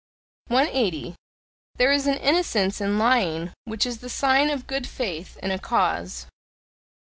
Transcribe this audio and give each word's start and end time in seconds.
180. 0.47 1.13
There 1.75 1.91
is 1.91 2.07
an 2.07 2.15
innocence 2.17 2.81
in 2.81 2.97
lying 2.97 3.51
which 3.65 3.85
is 3.85 3.99
the 3.99 4.09
sign 4.09 4.49
of 4.49 4.65
good 4.65 4.87
faith 4.87 5.37
in 5.43 5.51
a 5.51 5.59
cause. 5.59 6.25